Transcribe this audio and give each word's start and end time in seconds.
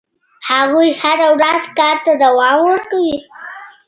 هغوی 0.49 0.89
هره 1.01 1.27
ورځ 1.37 1.63
کار 1.77 1.97
ته 2.05 2.11
دوام 2.23 2.57
ورکوي. 2.69 3.17